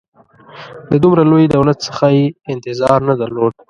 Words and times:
د 0.91 0.93
دومره 1.03 1.21
لوی 1.31 1.45
دولت 1.55 1.77
څخه 1.87 2.05
یې 2.17 2.25
انتظار 2.53 2.99
نه 3.09 3.13
درلود. 3.21 3.53